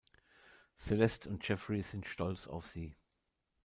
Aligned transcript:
Celeste 0.77 1.29
und 1.29 1.47
Jeffrey 1.47 1.83
sind 1.83 2.07
stolz 2.07 2.47
auf 2.47 2.65
sie. 2.65 2.95